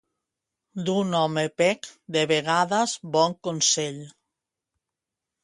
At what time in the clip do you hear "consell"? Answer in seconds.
3.49-4.03